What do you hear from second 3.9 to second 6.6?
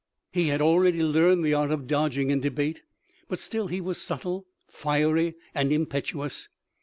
subtle, fiery, and impetuous.